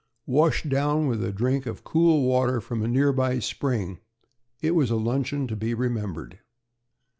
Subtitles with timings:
[0.25, 3.99] Washed down with a drink of cool water from a nearby spring,
[4.59, 6.39] it was a luncheon to be remembered.